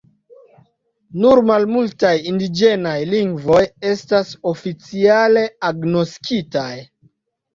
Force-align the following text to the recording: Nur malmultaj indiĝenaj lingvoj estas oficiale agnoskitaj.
Nur 1.23 1.39
malmultaj 1.49 2.13
indiĝenaj 2.31 2.95
lingvoj 3.11 3.59
estas 3.91 4.31
oficiale 4.53 5.43
agnoskitaj. 5.69 6.67